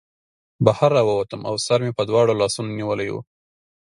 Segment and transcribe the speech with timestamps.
[0.65, 3.15] بهر راووتم او سر مې په دواړو لاسونو نیولی و